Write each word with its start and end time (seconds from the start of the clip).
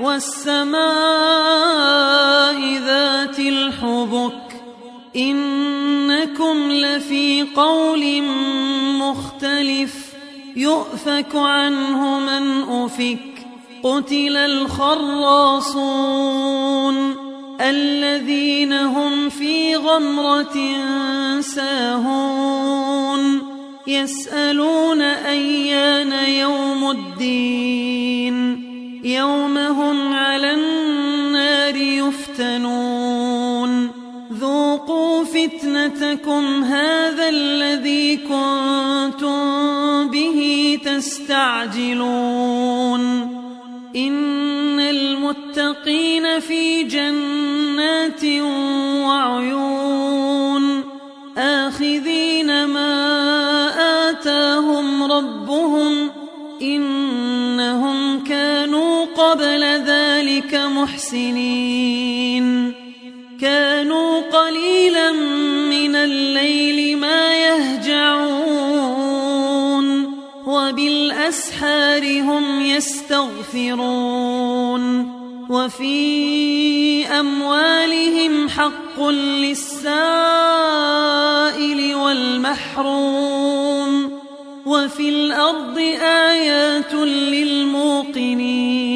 والسماء 0.00 0.76
ذات 2.86 3.38
الحبك 3.38 4.62
إنكم 5.16 6.70
لفي 6.70 7.42
قول 7.56 8.22
مختلف 8.98 10.12
يؤفك 10.56 11.36
عنه 11.36 12.18
من 12.18 12.62
أفك 12.62 13.18
قتل 13.82 14.36
الخراصون 14.36 15.76
الذين 17.60 18.72
هم 18.72 19.28
في 19.28 19.76
غمرة 19.76 20.56
ساهون 21.40 22.76
يسألون 23.86 25.00
أيان 25.02 26.12
يوم 26.28 26.90
الدين 26.90 28.65
يوم 29.06 29.58
هم 29.58 30.12
على 30.12 30.54
النار 30.54 31.76
يفتنون. 31.76 32.90
ذوقوا 34.32 35.24
فتنتكم 35.24 36.64
هذا 36.64 37.28
الذي 37.28 38.16
كنتم 38.16 39.38
به 40.10 40.78
تستعجلون. 40.84 42.02
إن 43.96 44.80
المتقين 44.80 46.40
في 46.40 46.82
جنات 46.82 48.24
وعيون. 49.04 50.84
آخذين 51.38 52.64
ما 52.64 52.96
آتاهم 54.10 55.12
ربهم 55.12 56.10
انهم 56.62 57.25
ذلك 60.86 60.94
محسنين 60.94 62.46
كانوا 63.40 64.20
قليلا 64.20 65.12
من 65.70 65.96
الليل 65.96 66.98
ما 66.98 67.34
يهجعون 67.34 68.46
وبالأسحار 70.46 72.20
هم 72.20 72.66
يستغفرون. 72.66 73.96
وفي 75.50 77.06
أموالهم 77.06 78.48
حق 78.48 79.08
للسائل 79.08 79.84
والمحروم. 81.94 84.10
وفي 84.66 85.08
الأرض 85.08 85.78
آيات 86.02 86.94
للموقنين. 86.94 88.95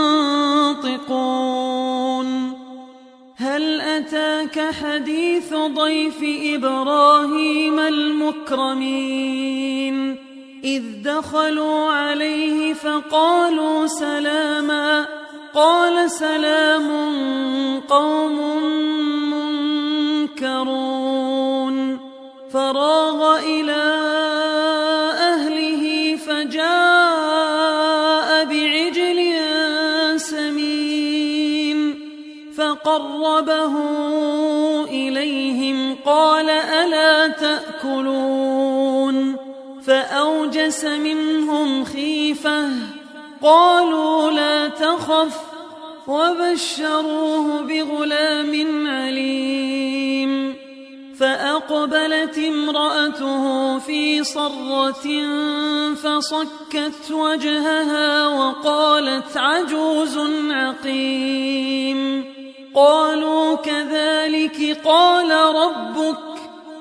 هل 4.13 4.17
أتاك 4.17 4.73
حديث 4.73 5.53
ضيف 5.53 6.23
إبراهيم 6.23 7.79
المكرمين. 7.79 9.37
إذ 10.63 10.83
دخلوا 11.03 11.89
عليه 11.89 12.73
فقالوا 12.73 13.87
سلاما. 13.87 15.05
قال 15.53 16.11
سلام 16.11 16.89
قوم 17.79 18.63
منكرون. 20.27 21.99
فراغ 22.53 23.39
إلى 23.39 24.00
فقربه 32.83 33.73
إليهم 34.83 35.95
قال 36.05 36.49
ألا 36.49 37.27
تأكلون 37.27 39.35
فأوجس 39.85 40.85
منهم 40.85 41.85
خيفة 41.85 42.69
قالوا 43.41 44.31
لا 44.31 44.67
تخف 44.67 45.39
وبشروه 46.07 47.61
بغلام 47.61 48.87
عليم 48.87 50.55
فأقبلت 51.19 52.37
امرأته 52.37 53.79
في 53.79 54.23
صرة 54.23 55.07
فصكت 55.95 57.11
وجهها 57.11 58.27
وقالت 58.27 59.37
عجوز 59.37 60.17
عقيم 60.51 62.40
قالوا 62.75 63.55
كذلك 63.55 64.77
قال 64.85 65.31
ربك 65.55 66.17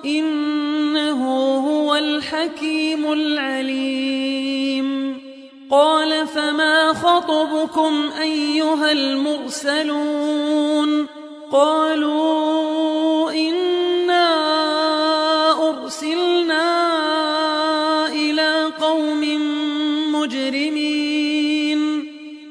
إنه 0.05 1.23
هو 1.69 1.95
الحكيم 1.95 3.12
العليم. 3.12 4.91
قال 5.71 6.27
فما 6.27 6.93
خطبكم 6.93 8.11
أيها 8.21 8.93
المرسلون؟ 8.93 10.51
قالوا 11.53 13.33
إنا 13.33 14.28
أرسلنا 15.69 16.69
إلى 18.12 18.72
قوم 18.81 19.21
مجرمين. 20.12 21.50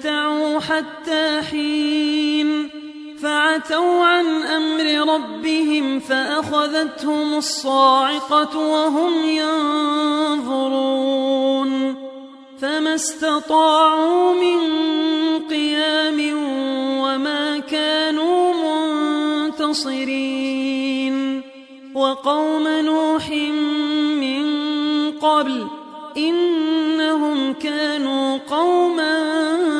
تمتعوا 0.00 0.58
حتى 0.58 1.40
حين 1.50 2.70
فعتوا 3.22 4.04
عن 4.04 4.26
أمر 4.26 5.14
ربهم 5.14 6.00
فأخذتهم 6.00 7.38
الصاعقة 7.38 8.58
وهم 8.58 9.12
ينظرون 10.44 10.90
فما 12.60 12.94
استطاعوا 12.94 14.32
من 14.32 14.58
قيام 15.50 16.20
وما 17.00 17.58
كانوا 17.58 18.52
منتصرين 19.48 21.42
وقوم 21.94 22.68
نوح 22.68 23.30
من 24.20 24.44
قبل 25.12 25.66
إنهم 26.16 27.52
كانوا 27.52 28.38
قوما 28.50 29.79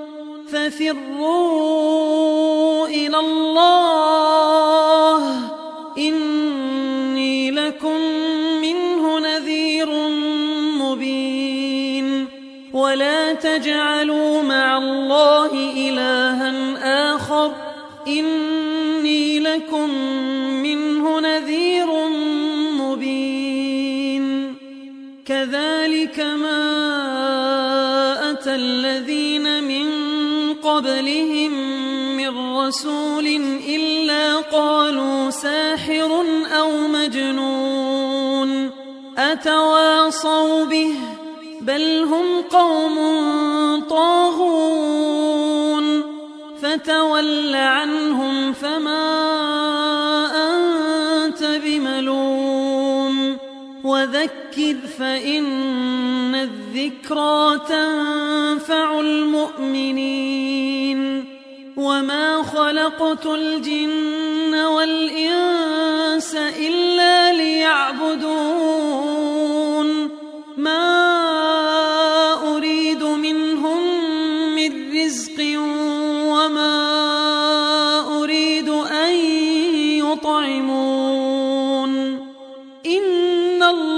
ففروا 0.69 2.87
إلى 2.87 3.19
الله. 3.19 5.23
إني 5.97 7.51
لكم 7.51 8.01
منه 8.61 9.19
نذير 9.19 9.89
مبين. 10.79 12.27
ولا 12.73 13.33
تجعلوا 13.33 14.41
مع 14.41 14.77
الله 14.77 15.51
إلها 15.77 16.51
آخر. 17.15 17.51
إني 18.07 19.39
لكم 19.39 19.89
منه 20.63 21.19
نذير 21.19 21.87
مبين. 22.79 24.55
كذلك 25.25 26.19
ما 26.19 26.71
أتى 28.31 28.55
الذين 28.55 29.30
قبلهم 31.01 31.53
من 32.17 32.57
رسول 32.57 33.27
إلا 33.67 34.37
قالوا 34.37 35.29
ساحر 35.29 36.25
أو 36.59 36.87
مجنون 36.87 38.69
أتواصوا 39.17 40.65
به 40.65 40.93
بل 41.61 42.03
هم 42.03 42.41
قوم 42.41 42.95
طاغون 43.89 45.21
فتول 46.61 47.55
عنهم 47.55 48.53
فما 48.53 49.80
وذكر 53.83 54.75
فإن 54.99 56.35
الذكرى 56.35 57.59
تنفع 57.69 58.99
المؤمنين. 58.99 60.51
وما 61.77 62.43
خلقت 62.43 63.25
الجن 63.25 64.55
والإنس 64.55 66.35
إلا 66.35 67.33
ليعبدون. 67.33 69.10